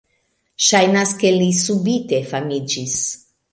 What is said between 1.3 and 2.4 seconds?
li subite